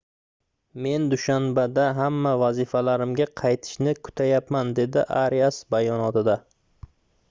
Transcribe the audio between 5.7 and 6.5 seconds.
bayonotida